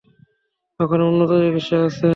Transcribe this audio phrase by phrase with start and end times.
[0.79, 2.09] ওখানে উন্নত চিকিৎসা আছে।